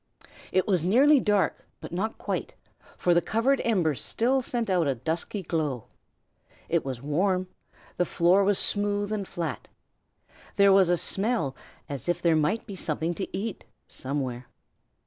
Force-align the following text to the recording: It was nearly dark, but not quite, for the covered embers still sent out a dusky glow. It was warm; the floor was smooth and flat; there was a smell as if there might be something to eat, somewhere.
It 0.51 0.65
was 0.65 0.83
nearly 0.83 1.19
dark, 1.19 1.61
but 1.79 1.91
not 1.91 2.17
quite, 2.17 2.55
for 2.97 3.13
the 3.13 3.21
covered 3.21 3.61
embers 3.63 4.01
still 4.03 4.41
sent 4.41 4.67
out 4.67 4.87
a 4.87 4.95
dusky 4.95 5.43
glow. 5.43 5.83
It 6.67 6.83
was 6.83 7.03
warm; 7.03 7.49
the 7.97 8.05
floor 8.05 8.43
was 8.43 8.57
smooth 8.57 9.11
and 9.11 9.27
flat; 9.27 9.67
there 10.55 10.73
was 10.73 10.89
a 10.89 10.97
smell 10.97 11.55
as 11.87 12.09
if 12.09 12.19
there 12.19 12.35
might 12.35 12.65
be 12.65 12.75
something 12.75 13.13
to 13.13 13.37
eat, 13.37 13.63
somewhere. 13.87 14.47